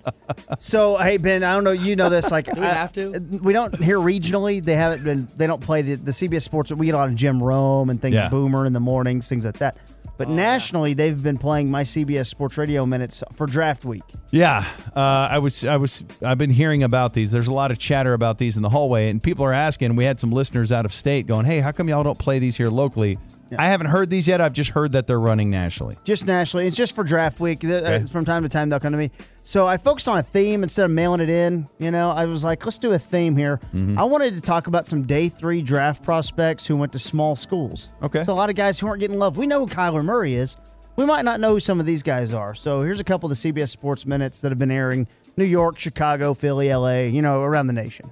So, 0.58 0.96
hey 0.96 1.16
Ben, 1.16 1.42
I 1.42 1.54
don't 1.54 1.64
know. 1.64 1.70
You 1.72 1.96
know 1.96 2.08
this. 2.10 2.30
Like, 2.30 2.46
we 2.54 2.62
I- 2.62 2.72
have 2.72 2.92
to? 2.94 3.10
We 3.42 3.52
don't 3.52 3.74
here 3.82 3.98
regionally. 3.98 4.62
They 4.62 4.74
haven't 4.74 5.04
been. 5.04 5.28
They 5.36 5.46
don't 5.46 5.60
play 5.62 5.82
the, 5.82 5.94
the 5.96 6.10
CBS 6.12 6.42
Sports. 6.42 6.72
We 6.72 6.86
get 6.86 6.94
a 6.94 6.98
lot 6.98 7.08
of 7.08 7.14
Jim 7.14 7.42
Rome 7.42 7.90
and 7.90 8.00
things. 8.00 8.14
Yeah. 8.14 8.28
Boomer 8.28 8.66
in 8.66 8.72
the 8.72 8.80
mornings, 8.80 9.28
things 9.28 9.44
like 9.44 9.58
that. 9.58 9.76
But 10.18 10.28
Oh, 10.28 10.34
nationally, 10.34 10.92
they've 10.92 11.20
been 11.22 11.38
playing 11.38 11.70
my 11.70 11.82
CBS 11.82 12.26
Sports 12.26 12.58
Radio 12.58 12.84
minutes 12.84 13.24
for 13.32 13.46
draft 13.46 13.86
week. 13.86 14.02
Yeah, 14.30 14.62
uh, 14.94 15.00
I 15.30 15.38
was, 15.38 15.64
I 15.64 15.78
was, 15.78 16.04
I've 16.22 16.36
been 16.36 16.50
hearing 16.50 16.82
about 16.82 17.14
these. 17.14 17.32
There's 17.32 17.48
a 17.48 17.54
lot 17.54 17.70
of 17.70 17.78
chatter 17.78 18.12
about 18.12 18.36
these 18.36 18.56
in 18.58 18.62
the 18.62 18.68
hallway, 18.68 19.08
and 19.08 19.22
people 19.22 19.46
are 19.46 19.52
asking. 19.54 19.96
We 19.96 20.04
had 20.04 20.20
some 20.20 20.30
listeners 20.30 20.72
out 20.72 20.84
of 20.84 20.92
state 20.92 21.26
going, 21.26 21.46
"Hey, 21.46 21.60
how 21.60 21.72
come 21.72 21.88
y'all 21.88 22.02
don't 22.04 22.18
play 22.18 22.38
these 22.38 22.56
here 22.56 22.68
locally?" 22.68 23.18
I 23.58 23.66
haven't 23.68 23.88
heard 23.88 24.10
these 24.10 24.28
yet. 24.28 24.40
I've 24.40 24.52
just 24.52 24.70
heard 24.70 24.92
that 24.92 25.06
they're 25.06 25.20
running 25.20 25.50
nationally. 25.50 25.96
Just 26.04 26.26
nationally, 26.26 26.66
it's 26.66 26.76
just 26.76 26.94
for 26.94 27.04
draft 27.04 27.40
week. 27.40 27.64
Uh, 27.64 27.68
Okay. 27.68 28.04
From 28.06 28.24
time 28.24 28.42
to 28.42 28.48
time, 28.48 28.68
they'll 28.68 28.80
come 28.80 28.92
to 28.92 28.98
me. 28.98 29.10
So 29.42 29.66
I 29.66 29.76
focused 29.76 30.06
on 30.08 30.18
a 30.18 30.22
theme 30.22 30.62
instead 30.62 30.84
of 30.84 30.90
mailing 30.90 31.20
it 31.20 31.30
in. 31.30 31.68
You 31.78 31.90
know, 31.90 32.10
I 32.10 32.26
was 32.26 32.44
like, 32.44 32.64
let's 32.64 32.78
do 32.78 32.92
a 32.92 32.98
theme 32.98 33.36
here. 33.36 33.58
Mm-hmm. 33.74 33.98
I 33.98 34.04
wanted 34.04 34.34
to 34.34 34.40
talk 34.40 34.66
about 34.66 34.86
some 34.86 35.02
day 35.02 35.28
three 35.28 35.62
draft 35.62 36.02
prospects 36.04 36.66
who 36.66 36.76
went 36.76 36.92
to 36.92 36.98
small 36.98 37.34
schools. 37.36 37.90
Okay. 38.02 38.22
So 38.22 38.32
a 38.32 38.34
lot 38.34 38.50
of 38.50 38.56
guys 38.56 38.78
who 38.78 38.86
aren't 38.86 39.00
getting 39.00 39.18
love. 39.18 39.36
We 39.38 39.46
know 39.46 39.66
who 39.66 39.72
Kyler 39.72 40.04
Murray 40.04 40.34
is. 40.34 40.56
We 40.96 41.06
might 41.06 41.24
not 41.24 41.40
know 41.40 41.52
who 41.54 41.60
some 41.60 41.80
of 41.80 41.86
these 41.86 42.02
guys 42.02 42.34
are. 42.34 42.54
So 42.54 42.82
here's 42.82 43.00
a 43.00 43.04
couple 43.04 43.30
of 43.30 43.40
the 43.40 43.52
CBS 43.52 43.70
Sports 43.70 44.04
minutes 44.06 44.40
that 44.42 44.50
have 44.50 44.58
been 44.58 44.70
airing 44.70 45.06
New 45.36 45.44
York, 45.44 45.78
Chicago, 45.78 46.34
Philly, 46.34 46.72
LA, 46.74 47.00
you 47.02 47.22
know, 47.22 47.42
around 47.42 47.68
the 47.68 47.72
nation. 47.72 48.10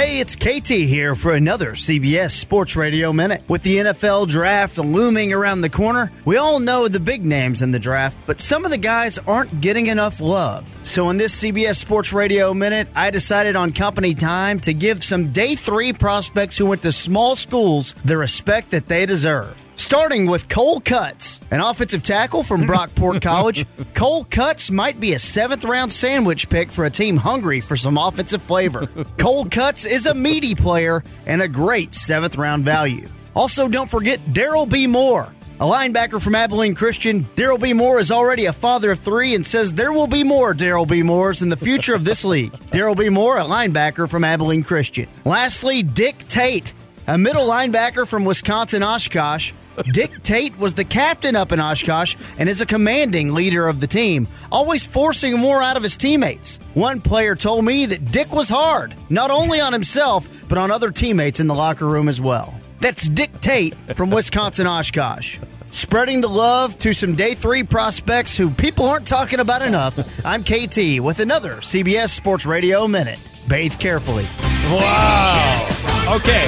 Hey, 0.00 0.18
it's 0.18 0.34
KT 0.34 0.68
here 0.68 1.14
for 1.14 1.34
another 1.34 1.72
CBS 1.72 2.30
Sports 2.30 2.74
Radio 2.74 3.12
Minute. 3.12 3.42
With 3.50 3.62
the 3.62 3.76
NFL 3.76 4.28
draft 4.28 4.78
looming 4.78 5.30
around 5.34 5.60
the 5.60 5.68
corner, 5.68 6.10
we 6.24 6.38
all 6.38 6.58
know 6.58 6.88
the 6.88 6.98
big 6.98 7.22
names 7.22 7.60
in 7.60 7.70
the 7.70 7.78
draft, 7.78 8.16
but 8.24 8.40
some 8.40 8.64
of 8.64 8.70
the 8.70 8.78
guys 8.78 9.18
aren't 9.18 9.60
getting 9.60 9.88
enough 9.88 10.18
love. 10.18 10.64
So, 10.90 11.08
in 11.08 11.18
this 11.18 11.40
CBS 11.40 11.76
Sports 11.76 12.12
Radio 12.12 12.52
Minute, 12.52 12.88
I 12.96 13.10
decided 13.10 13.54
on 13.54 13.72
company 13.72 14.12
time 14.12 14.58
to 14.62 14.74
give 14.74 15.04
some 15.04 15.30
day 15.30 15.54
three 15.54 15.92
prospects 15.92 16.58
who 16.58 16.66
went 16.66 16.82
to 16.82 16.90
small 16.90 17.36
schools 17.36 17.94
the 18.04 18.16
respect 18.16 18.72
that 18.72 18.86
they 18.86 19.06
deserve. 19.06 19.64
Starting 19.76 20.26
with 20.26 20.48
Cole 20.48 20.80
Cuts, 20.80 21.38
an 21.52 21.60
offensive 21.60 22.02
tackle 22.02 22.42
from 22.42 22.62
Brockport 22.62 23.22
College. 23.22 23.66
Cole 23.94 24.24
Cuts 24.24 24.72
might 24.72 24.98
be 24.98 25.12
a 25.12 25.20
seventh 25.20 25.62
round 25.62 25.92
sandwich 25.92 26.50
pick 26.50 26.72
for 26.72 26.86
a 26.86 26.90
team 26.90 27.16
hungry 27.16 27.60
for 27.60 27.76
some 27.76 27.96
offensive 27.96 28.42
flavor. 28.42 28.88
Cole 29.16 29.44
Cuts 29.44 29.84
is 29.84 30.06
a 30.06 30.14
meaty 30.14 30.56
player 30.56 31.04
and 31.24 31.40
a 31.40 31.46
great 31.46 31.94
seventh 31.94 32.34
round 32.34 32.64
value. 32.64 33.06
Also, 33.36 33.68
don't 33.68 33.88
forget 33.88 34.18
Daryl 34.32 34.68
B. 34.68 34.88
Moore. 34.88 35.32
A 35.60 35.64
linebacker 35.64 36.22
from 36.22 36.34
Abilene 36.34 36.74
Christian, 36.74 37.24
Daryl 37.36 37.60
B. 37.60 37.74
Moore 37.74 38.00
is 38.00 38.10
already 38.10 38.46
a 38.46 38.52
father 38.52 38.92
of 38.92 39.00
three 39.00 39.34
and 39.34 39.46
says 39.46 39.74
there 39.74 39.92
will 39.92 40.06
be 40.06 40.24
more 40.24 40.54
Daryl 40.54 40.88
B. 40.88 41.02
Moores 41.02 41.42
in 41.42 41.50
the 41.50 41.56
future 41.56 41.94
of 41.94 42.02
this 42.02 42.24
league. 42.24 42.52
Daryl 42.72 42.96
B. 42.96 43.10
Moore, 43.10 43.36
a 43.36 43.44
linebacker 43.44 44.08
from 44.08 44.24
Abilene 44.24 44.62
Christian. 44.62 45.06
Lastly, 45.26 45.82
Dick 45.82 46.26
Tate, 46.28 46.72
a 47.06 47.18
middle 47.18 47.46
linebacker 47.46 48.08
from 48.08 48.24
Wisconsin 48.24 48.82
Oshkosh. 48.82 49.52
Dick 49.92 50.22
Tate 50.22 50.56
was 50.56 50.72
the 50.72 50.84
captain 50.84 51.36
up 51.36 51.52
in 51.52 51.60
Oshkosh 51.60 52.16
and 52.38 52.48
is 52.48 52.62
a 52.62 52.66
commanding 52.66 53.34
leader 53.34 53.68
of 53.68 53.80
the 53.80 53.86
team, 53.86 54.28
always 54.50 54.86
forcing 54.86 55.38
more 55.38 55.62
out 55.62 55.76
of 55.76 55.82
his 55.82 55.98
teammates. 55.98 56.58
One 56.72 57.02
player 57.02 57.36
told 57.36 57.66
me 57.66 57.84
that 57.84 58.10
Dick 58.10 58.32
was 58.32 58.48
hard, 58.48 58.94
not 59.10 59.30
only 59.30 59.60
on 59.60 59.74
himself, 59.74 60.26
but 60.48 60.56
on 60.56 60.70
other 60.70 60.90
teammates 60.90 61.38
in 61.38 61.48
the 61.48 61.54
locker 61.54 61.86
room 61.86 62.08
as 62.08 62.18
well. 62.18 62.59
That's 62.80 63.06
Dick 63.06 63.40
Tate 63.40 63.74
from 63.94 64.10
Wisconsin 64.10 64.66
Oshkosh. 64.66 65.38
Spreading 65.70 66.22
the 66.22 66.28
love 66.28 66.78
to 66.78 66.92
some 66.94 67.14
day 67.14 67.34
three 67.34 67.62
prospects 67.62 68.36
who 68.36 68.50
people 68.50 68.86
aren't 68.86 69.06
talking 69.06 69.38
about 69.38 69.62
enough. 69.62 69.98
I'm 70.24 70.42
KT 70.42 71.00
with 71.00 71.20
another 71.20 71.56
CBS 71.56 72.08
Sports 72.08 72.46
Radio 72.46 72.88
Minute. 72.88 73.18
Bathe 73.48 73.74
carefully. 73.78 74.24
Wow. 74.64 76.16
Okay. 76.16 76.46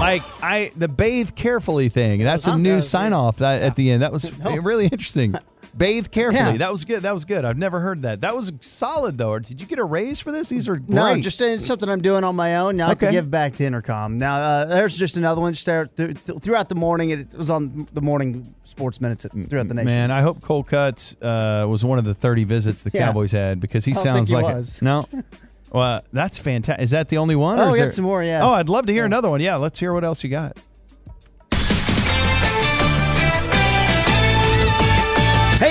Like 0.00 0.22
I 0.42 0.72
the 0.76 0.88
bathe 0.88 1.36
carefully 1.36 1.88
thing. 1.88 2.24
That's 2.24 2.46
a 2.46 2.50
uh-huh. 2.50 2.58
new 2.58 2.80
sign 2.80 3.12
off 3.12 3.36
that 3.38 3.62
at 3.62 3.76
the 3.76 3.92
end. 3.92 4.02
That 4.02 4.12
was 4.12 4.36
really 4.40 4.86
interesting. 4.86 5.36
Bathe 5.76 6.10
carefully. 6.10 6.52
Yeah. 6.52 6.56
That 6.58 6.70
was 6.72 6.84
good. 6.84 7.02
That 7.02 7.14
was 7.14 7.24
good. 7.24 7.44
I've 7.44 7.56
never 7.56 7.80
heard 7.80 8.02
that. 8.02 8.20
That 8.20 8.36
was 8.36 8.52
solid 8.60 9.16
though. 9.16 9.38
Did 9.38 9.60
you 9.60 9.66
get 9.66 9.78
a 9.78 9.84
raise 9.84 10.20
for 10.20 10.30
this? 10.30 10.50
These 10.50 10.68
are 10.68 10.76
great. 10.76 10.90
No, 10.90 11.18
just 11.20 11.40
uh, 11.40 11.58
something 11.58 11.88
I'm 11.88 12.02
doing 12.02 12.24
on 12.24 12.36
my 12.36 12.56
own. 12.56 12.76
Now 12.76 12.88
I 12.88 12.92
Okay. 12.92 13.10
give 13.10 13.30
back 13.30 13.54
to 13.54 13.64
Entercom. 13.64 14.12
Now 14.18 14.36
uh, 14.36 14.64
there's 14.66 14.98
just 14.98 15.16
another 15.16 15.40
one. 15.40 15.54
Just 15.54 15.64
there, 15.66 15.86
th- 15.86 16.22
th- 16.24 16.38
throughout 16.40 16.68
the 16.68 16.74
morning, 16.74 17.10
it 17.10 17.32
was 17.34 17.48
on 17.48 17.86
the 17.94 18.02
morning 18.02 18.54
sports 18.64 19.00
minutes 19.00 19.26
throughout 19.48 19.68
the 19.68 19.74
nation. 19.74 19.86
Man, 19.86 20.10
I 20.10 20.20
hope 20.20 20.42
Cole 20.42 20.62
Cuts 20.62 21.16
uh, 21.22 21.66
was 21.68 21.84
one 21.84 21.98
of 21.98 22.04
the 22.04 22.14
30 22.14 22.44
visits 22.44 22.82
the 22.82 22.90
Yeah. 22.92 23.06
Cowboys 23.06 23.32
had 23.32 23.58
because 23.58 23.84
he 23.86 23.92
I 23.92 23.94
sounds 23.94 24.28
think 24.30 24.40
he 24.40 24.44
like 24.46 24.54
was. 24.56 24.82
A, 24.82 24.84
no. 24.84 25.08
Well, 25.72 26.02
that's 26.12 26.38
fantastic. 26.38 26.82
Is 26.82 26.90
that 26.90 27.08
the 27.08 27.16
only 27.16 27.34
one? 27.34 27.58
Oh, 27.58 27.66
we 27.70 27.78
got 27.78 27.84
there- 27.84 27.90
some 27.90 28.04
more, 28.04 28.22
yeah. 28.22 28.44
Oh, 28.44 28.52
I'd 28.52 28.68
love 28.68 28.84
to 28.86 28.92
hear 28.92 29.06
another 29.06 29.30
one. 29.30 29.40
Yeah, 29.40 29.56
let's 29.56 29.80
hear 29.80 29.94
what 29.94 30.04
else 30.04 30.22
you 30.22 30.28
got. 30.28 30.58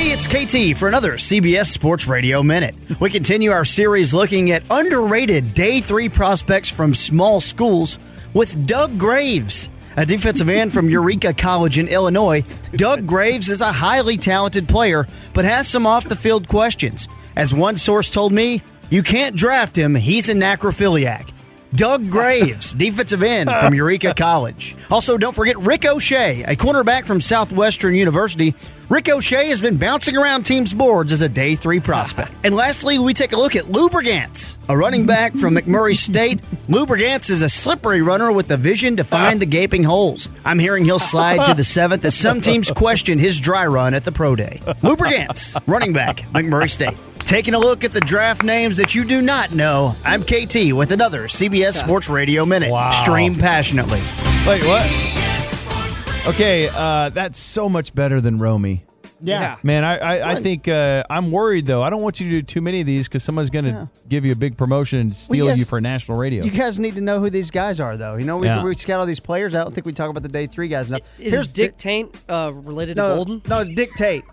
Hey, 0.01 0.13
it's 0.13 0.25
KT 0.25 0.79
for 0.79 0.87
another 0.87 1.13
CBS 1.13 1.67
Sports 1.67 2.07
Radio 2.07 2.41
Minute. 2.41 2.73
We 2.99 3.11
continue 3.11 3.51
our 3.51 3.63
series 3.63 4.15
looking 4.15 4.49
at 4.49 4.63
underrated 4.71 5.53
day 5.53 5.79
three 5.79 6.09
prospects 6.09 6.71
from 6.71 6.95
small 6.95 7.39
schools 7.39 7.99
with 8.33 8.65
Doug 8.65 8.97
Graves, 8.97 9.69
a 9.95 10.03
defensive 10.03 10.49
end 10.49 10.73
from 10.73 10.89
Eureka 10.89 11.35
College 11.35 11.77
in 11.77 11.87
Illinois. 11.87 12.41
Doug 12.71 13.05
Graves 13.05 13.47
is 13.47 13.61
a 13.61 13.71
highly 13.71 14.17
talented 14.17 14.67
player, 14.67 15.05
but 15.35 15.45
has 15.45 15.67
some 15.67 15.85
off 15.85 16.09
the 16.09 16.15
field 16.15 16.47
questions. 16.47 17.07
As 17.35 17.53
one 17.53 17.77
source 17.77 18.09
told 18.09 18.33
me, 18.33 18.63
you 18.89 19.03
can't 19.03 19.35
draft 19.35 19.77
him, 19.77 19.93
he's 19.93 20.29
a 20.29 20.33
necrophiliac. 20.33 21.29
Doug 21.73 22.09
Graves, 22.09 22.73
defensive 22.77 23.23
end 23.23 23.49
from 23.49 23.73
Eureka 23.73 24.13
College. 24.17 24.75
Also, 24.89 25.17
don't 25.17 25.33
forget 25.33 25.57
Rick 25.57 25.85
O'Shea, 25.85 26.43
a 26.43 26.55
cornerback 26.55 27.05
from 27.05 27.21
Southwestern 27.21 27.95
University. 27.95 28.53
Rick 28.89 29.07
O'Shea 29.07 29.47
has 29.47 29.61
been 29.61 29.77
bouncing 29.77 30.17
around 30.17 30.43
teams' 30.43 30.73
boards 30.73 31.13
as 31.13 31.21
a 31.21 31.29
day 31.29 31.55
three 31.55 31.79
prospect. 31.79 32.31
And 32.43 32.55
lastly, 32.55 32.97
we 32.97 33.13
take 33.13 33.33
a 33.33 33.37
look 33.37 33.55
at 33.55 33.69
Lou 33.69 33.87
Brigance, 33.87 34.57
a 34.67 34.75
running 34.75 35.05
back 35.05 35.33
from 35.35 35.55
McMurray 35.55 35.95
State. 35.95 36.41
Lou 36.67 36.85
Brigance 36.87 37.29
is 37.29 37.41
a 37.43 37.49
slippery 37.49 38.01
runner 38.01 38.31
with 38.31 38.47
the 38.47 38.57
vision 38.57 38.97
to 38.97 39.03
find 39.03 39.39
the 39.39 39.45
gaping 39.45 39.83
holes. 39.83 40.27
I'm 40.43 40.57
hearing 40.59 40.83
he'll 40.83 40.97
slide 40.99 41.45
to 41.45 41.53
the 41.53 41.63
seventh 41.63 42.03
as 42.03 42.15
some 42.15 42.41
teams 42.41 42.71
question 42.71 43.19
his 43.19 43.39
dry 43.39 43.67
run 43.67 43.93
at 43.93 44.03
the 44.03 44.11
pro 44.11 44.35
day. 44.35 44.59
Lou 44.81 44.97
Brigance, 44.97 45.61
running 45.67 45.93
back, 45.93 46.17
McMurray 46.33 46.69
State. 46.69 46.97
Taking 47.31 47.53
a 47.53 47.59
look 47.59 47.85
at 47.85 47.93
the 47.93 48.01
draft 48.01 48.43
names 48.43 48.75
that 48.75 48.93
you 48.93 49.05
do 49.05 49.21
not 49.21 49.53
know, 49.53 49.95
I'm 50.03 50.21
KT 50.21 50.73
with 50.73 50.91
another 50.91 51.29
CBS 51.29 51.75
Sports 51.75 52.09
Radio 52.09 52.45
Minute. 52.45 52.69
Wow. 52.69 52.91
Stream 52.91 53.35
passionately. 53.35 54.01
Wait, 54.45 54.61
what? 54.65 56.25
Okay, 56.27 56.69
uh, 56.75 57.07
that's 57.07 57.39
so 57.39 57.69
much 57.69 57.95
better 57.95 58.19
than 58.19 58.37
Romy. 58.37 58.83
Yeah. 59.21 59.55
Man, 59.63 59.85
I 59.85 59.97
I, 59.97 60.31
I 60.31 60.35
think 60.41 60.67
uh, 60.67 61.05
I'm 61.09 61.31
worried 61.31 61.65
though. 61.65 61.81
I 61.81 61.89
don't 61.89 62.01
want 62.01 62.19
you 62.19 62.25
to 62.25 62.31
do 62.31 62.41
too 62.41 62.59
many 62.59 62.81
of 62.81 62.85
these 62.85 63.07
because 63.07 63.23
someone's 63.23 63.49
going 63.49 63.63
to 63.63 63.89
give 64.09 64.25
you 64.25 64.33
a 64.33 64.35
big 64.35 64.57
promotion 64.57 64.99
and 64.99 65.15
steal 65.15 65.45
yes. 65.45 65.57
you 65.57 65.63
for 65.63 65.79
national 65.79 66.17
radio. 66.17 66.43
You 66.43 66.51
guys 66.51 66.81
need 66.81 66.95
to 66.95 67.01
know 67.01 67.21
who 67.21 67.29
these 67.29 67.49
guys 67.49 67.79
are, 67.79 67.95
though. 67.95 68.17
You 68.17 68.25
know, 68.25 68.39
we, 68.39 68.47
Yeah. 68.47 68.61
we 68.61 68.75
scout 68.75 68.99
all 68.99 69.05
these 69.05 69.21
players. 69.21 69.55
I 69.55 69.63
don't 69.63 69.73
think 69.73 69.85
we 69.85 69.93
talk 69.93 70.09
about 70.09 70.23
the 70.23 70.27
day 70.27 70.47
three 70.47 70.67
guys 70.67 70.91
enough. 70.91 71.17
Is 71.17 71.53
Dick 71.53 71.77
Taint 71.77 72.13
uh, 72.27 72.51
related 72.53 72.97
no, 72.97 73.07
to 73.07 73.15
Golden? 73.15 73.41
No, 73.47 73.63
Dick 73.63 73.91
Tate. 73.95 74.25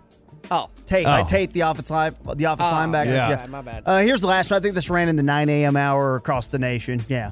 Oh, 0.51 0.69
Tate, 0.85 1.05
Oh. 1.05 1.09
like 1.09 1.27
Tate, 1.27 1.53
the 1.53 1.63
office 1.63 1.89
line, 1.91 2.13
the 2.35 2.45
office 2.47 2.67
Oh, 2.69 2.73
linebacker. 2.73 3.05
yeah. 3.07 3.27
My 3.29 3.35
bad, 3.35 3.49
my 3.49 3.61
bad. 3.61 3.83
Uh, 3.85 3.97
here's 3.99 4.21
the 4.21 4.27
last 4.27 4.51
one. 4.51 4.59
I 4.59 4.61
think 4.61 4.75
this 4.75 4.89
ran 4.89 5.09
in 5.09 5.15
the 5.15 5.23
9 5.23 5.49
a.m. 5.49 5.75
hour 5.75 6.15
across 6.15 6.47
the 6.47 6.59
nation. 6.59 7.03
Yeah. 7.07 7.31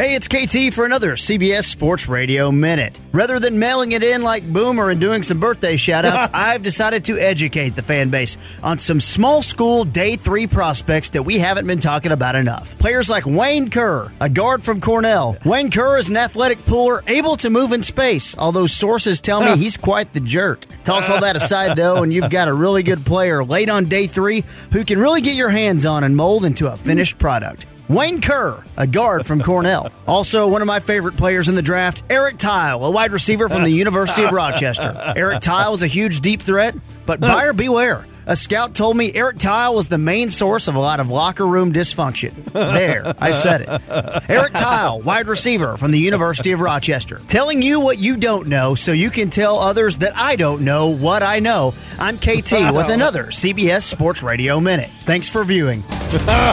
Hey, 0.00 0.14
it's 0.14 0.28
KT 0.28 0.72
for 0.72 0.86
another 0.86 1.12
CBS 1.12 1.64
Sports 1.64 2.08
Radio 2.08 2.50
Minute. 2.50 2.98
Rather 3.12 3.38
than 3.38 3.58
mailing 3.58 3.92
it 3.92 4.02
in 4.02 4.22
like 4.22 4.50
Boomer 4.50 4.88
and 4.88 4.98
doing 4.98 5.22
some 5.22 5.38
birthday 5.38 5.76
shoutouts, 5.76 6.30
I've 6.34 6.62
decided 6.62 7.04
to 7.04 7.18
educate 7.18 7.76
the 7.76 7.82
fan 7.82 8.08
base 8.08 8.38
on 8.62 8.78
some 8.78 8.98
small 8.98 9.42
school 9.42 9.84
day 9.84 10.16
three 10.16 10.46
prospects 10.46 11.10
that 11.10 11.24
we 11.24 11.38
haven't 11.38 11.66
been 11.66 11.80
talking 11.80 12.12
about 12.12 12.34
enough. 12.34 12.78
Players 12.78 13.10
like 13.10 13.26
Wayne 13.26 13.68
Kerr, 13.68 14.10
a 14.22 14.30
guard 14.30 14.64
from 14.64 14.80
Cornell. 14.80 15.36
Wayne 15.44 15.70
Kerr 15.70 15.98
is 15.98 16.08
an 16.08 16.16
athletic 16.16 16.64
puller 16.64 17.04
able 17.06 17.36
to 17.36 17.50
move 17.50 17.72
in 17.72 17.82
space, 17.82 18.34
although 18.38 18.66
sources 18.66 19.20
tell 19.20 19.42
me 19.42 19.58
he's 19.58 19.76
quite 19.76 20.14
the 20.14 20.20
jerk. 20.20 20.64
Toss 20.86 21.10
all 21.10 21.20
that 21.20 21.36
aside, 21.36 21.76
though, 21.76 22.02
and 22.02 22.10
you've 22.10 22.30
got 22.30 22.48
a 22.48 22.54
really 22.54 22.82
good 22.82 23.04
player 23.04 23.44
late 23.44 23.68
on 23.68 23.84
day 23.84 24.06
three 24.06 24.44
who 24.72 24.82
can 24.82 24.98
really 24.98 25.20
get 25.20 25.34
your 25.34 25.50
hands 25.50 25.84
on 25.84 26.04
and 26.04 26.16
mold 26.16 26.46
into 26.46 26.72
a 26.72 26.76
finished 26.78 27.18
product. 27.18 27.66
Wayne 27.90 28.20
Kerr, 28.20 28.62
a 28.76 28.86
guard 28.86 29.26
from 29.26 29.42
Cornell. 29.42 29.90
Also, 30.06 30.46
one 30.48 30.60
of 30.60 30.66
my 30.66 30.80
favorite 30.80 31.16
players 31.16 31.48
in 31.48 31.54
the 31.54 31.62
draft, 31.62 32.02
Eric 32.10 32.36
Tile, 32.38 32.84
a 32.84 32.90
wide 32.90 33.12
receiver 33.12 33.48
from 33.48 33.62
the 33.62 33.70
University 33.84 34.22
of 34.24 34.32
Rochester. 34.32 35.12
Eric 35.16 35.40
Tile 35.40 35.72
is 35.74 35.82
a 35.82 35.86
huge 35.86 36.20
deep 36.20 36.42
threat, 36.42 36.74
but 37.06 37.20
buyer 37.20 37.52
beware. 37.52 38.04
A 38.26 38.36
scout 38.36 38.74
told 38.74 38.96
me 38.96 39.12
Eric 39.14 39.38
Tile 39.38 39.74
was 39.74 39.88
the 39.88 39.98
main 39.98 40.30
source 40.30 40.68
of 40.68 40.74
a 40.74 40.78
lot 40.78 41.00
of 41.00 41.10
locker 41.10 41.46
room 41.46 41.72
dysfunction. 41.72 42.32
There, 42.52 43.12
I 43.18 43.32
said 43.32 43.62
it. 43.62 44.30
Eric 44.30 44.54
Tile, 44.54 45.00
wide 45.00 45.26
receiver 45.26 45.76
from 45.76 45.90
the 45.90 45.98
University 45.98 46.52
of 46.52 46.60
Rochester. 46.60 47.20
Telling 47.28 47.62
you 47.62 47.80
what 47.80 47.98
you 47.98 48.16
don't 48.16 48.46
know 48.46 48.74
so 48.74 48.92
you 48.92 49.10
can 49.10 49.30
tell 49.30 49.58
others 49.58 49.96
that 49.98 50.16
I 50.16 50.36
don't 50.36 50.62
know 50.62 50.88
what 50.88 51.22
I 51.22 51.38
know. 51.40 51.74
I'm 51.98 52.18
KT 52.18 52.52
with 52.74 52.90
another 52.90 53.26
CBS 53.26 53.82
Sports 53.82 54.22
Radio 54.22 54.60
Minute. 54.60 54.90
Thanks 55.04 55.28
for 55.28 55.44
viewing. 55.44 55.82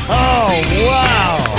Oh, 0.10 1.57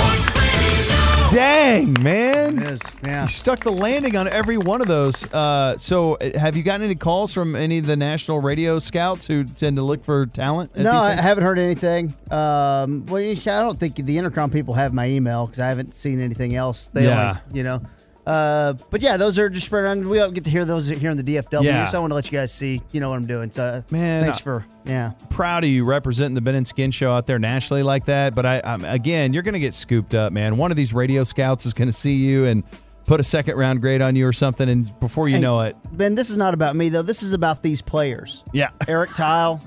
Dang, 1.31 1.93
man. 2.01 2.59
Yes, 2.59 2.79
yeah. 3.03 3.21
You 3.21 3.27
stuck 3.27 3.59
the 3.59 3.71
landing 3.71 4.15
on 4.15 4.27
every 4.27 4.57
one 4.57 4.81
of 4.81 4.87
those. 4.87 5.31
Uh, 5.31 5.77
so, 5.77 6.15
uh, 6.15 6.37
have 6.39 6.57
you 6.57 6.63
gotten 6.63 6.83
any 6.83 6.95
calls 6.95 7.33
from 7.35 7.55
any 7.55 7.77
of 7.77 7.85
the 7.85 7.95
national 7.95 8.39
radio 8.41 8.79
scouts 8.79 9.27
who 9.27 9.43
tend 9.43 9.75
to 9.77 9.83
look 9.83 10.03
for 10.03 10.25
talent? 10.25 10.71
at 10.75 10.81
No, 10.81 10.91
I 10.91 11.11
haven't 11.11 11.43
heard 11.43 11.59
anything. 11.59 12.15
Um, 12.31 13.05
well, 13.05 13.17
I 13.21 13.33
don't 13.35 13.79
think 13.79 13.95
the 13.97 14.17
Entercom 14.17 14.51
people 14.51 14.73
have 14.73 14.91
my 14.91 15.07
email 15.07 15.45
because 15.45 15.59
I 15.59 15.67
haven't 15.67 15.93
seen 15.93 16.19
anything 16.19 16.55
else. 16.55 16.89
They 16.89 17.05
Yeah. 17.05 17.29
only, 17.47 17.57
you 17.57 17.63
know. 17.63 17.81
Uh, 18.29 18.73
but 18.91 19.01
yeah, 19.01 19.17
those 19.17 19.39
are 19.39 19.49
just 19.49 19.65
spread 19.65 19.83
around. 19.85 20.07
We 20.07 20.17
don't 20.19 20.33
get 20.33 20.45
to 20.45 20.51
hear 20.51 20.63
those 20.65 20.87
here 20.87 21.09
in 21.09 21.17
the 21.17 21.23
DFW, 21.23 21.63
Yeah. 21.63 21.85
so 21.87 21.97
I 21.97 22.01
want 22.01 22.11
to 22.11 22.15
let 22.15 22.31
you 22.31 22.37
guys 22.37 22.53
see, 22.53 22.81
you 22.91 22.99
know 22.99 23.09
what 23.09 23.15
I'm 23.15 23.25
doing. 23.25 23.49
So, 23.49 23.83
Man, 23.89 24.23
thanks 24.23 24.39
I- 24.39 24.43
for 24.43 24.65
yeah. 24.85 25.13
proud 25.31 25.63
of 25.63 25.69
you 25.71 25.83
representing 25.83 26.35
the 26.35 26.41
Ben 26.41 26.53
and 26.55 26.67
Skin 26.67 26.91
show 26.91 27.11
out 27.11 27.25
there 27.25 27.39
nationally 27.39 27.81
like 27.81 28.05
that. 28.05 28.35
But 28.35 28.45
I, 28.45 28.61
I'm, 28.63 28.85
again, 28.85 29.33
you're 29.33 29.41
going 29.43 29.53
to 29.55 29.59
get 29.59 29.73
scooped 29.73 30.13
up, 30.13 30.31
man. 30.31 30.57
One 30.57 30.69
of 30.69 30.77
these 30.77 30.93
radio 30.93 31.23
scouts 31.23 31.65
is 31.65 31.73
going 31.73 31.87
to 31.87 31.93
see 31.93 32.13
you 32.13 32.45
and 32.45 32.63
put 33.07 33.19
a 33.19 33.23
second 33.23 33.55
round 33.57 33.81
grade 33.81 34.01
on 34.03 34.15
you 34.15 34.27
or 34.27 34.33
something, 34.33 34.69
and 34.69 34.93
before 34.99 35.27
you 35.27 35.39
know 35.39 35.61
it, 35.61 35.75
Ben, 35.93 36.13
this 36.13 36.29
is 36.29 36.37
not 36.37 36.53
about 36.53 36.75
me 36.75 36.89
though. 36.89 37.01
This 37.01 37.23
is 37.23 37.33
about 37.33 37.63
these 37.63 37.81
players. 37.81 38.43
yeah, 38.53 38.69
Eric 38.87 39.09
Tile, 39.15 39.59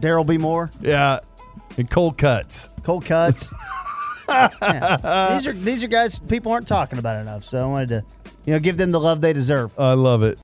Daryl 0.00 0.26
B. 0.26 0.36
Moore. 0.38 0.70
yeah. 0.80 1.20
And 1.78 1.88
cold 1.88 2.18
cuts. 2.18 2.70
Cold 2.82 3.04
cuts. 3.04 3.48
Yeah. 4.30 5.32
These 5.34 5.48
are 5.48 5.52
these 5.52 5.84
are 5.84 5.88
guys 5.88 6.18
people 6.18 6.52
aren't 6.52 6.68
talking 6.68 6.98
about 6.98 7.20
enough. 7.20 7.44
So 7.44 7.60
I 7.60 7.66
wanted 7.66 7.88
to, 7.88 8.04
you 8.46 8.52
know, 8.54 8.60
give 8.60 8.76
them 8.76 8.92
the 8.92 9.00
love 9.00 9.20
they 9.20 9.32
deserve. 9.32 9.78
I 9.78 9.94
love 9.94 10.22
it. 10.22 10.38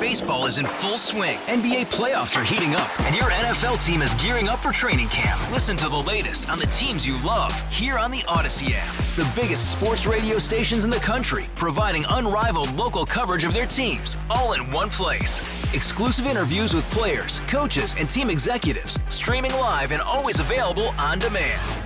Baseball 0.00 0.46
is 0.46 0.58
in 0.58 0.66
full 0.66 0.98
swing. 0.98 1.36
NBA 1.46 1.86
playoffs 1.86 2.40
are 2.40 2.44
heating 2.44 2.74
up, 2.74 3.00
and 3.00 3.14
your 3.14 3.24
NFL 3.24 3.84
team 3.84 4.02
is 4.02 4.14
gearing 4.14 4.48
up 4.48 4.62
for 4.62 4.70
training 4.70 5.08
camp. 5.08 5.38
Listen 5.50 5.76
to 5.78 5.88
the 5.88 5.96
latest 5.96 6.48
on 6.48 6.58
the 6.58 6.66
teams 6.68 7.06
you 7.06 7.20
love 7.22 7.52
here 7.72 7.98
on 7.98 8.10
the 8.10 8.20
Audacy 8.20 8.70
app. 8.74 8.94
The 9.16 9.30
biggest 9.38 9.72
sports 9.72 10.06
radio 10.06 10.38
stations 10.38 10.84
in 10.84 10.90
the 10.90 10.96
country, 10.96 11.46
providing 11.54 12.06
unrivaled 12.08 12.72
local 12.74 13.04
coverage 13.04 13.44
of 13.44 13.52
their 13.52 13.66
teams, 13.66 14.16
all 14.30 14.52
in 14.52 14.70
one 14.70 14.90
place. 14.90 15.42
Exclusive 15.74 16.26
interviews 16.26 16.72
with 16.72 16.88
players, 16.92 17.40
coaches, 17.48 17.96
and 17.98 18.08
team 18.08 18.30
executives, 18.30 19.00
streaming 19.10 19.52
live 19.52 19.90
and 19.92 20.00
always 20.02 20.40
available 20.40 20.90
on 20.98 21.18
demand. 21.18 21.85